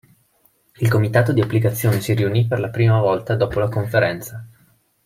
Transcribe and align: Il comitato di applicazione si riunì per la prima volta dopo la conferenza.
Il 0.79 0.89
comitato 0.89 1.31
di 1.31 1.41
applicazione 1.41 2.01
si 2.01 2.15
riunì 2.15 2.47
per 2.47 2.59
la 2.59 2.71
prima 2.71 2.99
volta 2.99 3.35
dopo 3.35 3.59
la 3.59 3.69
conferenza. 3.69 4.43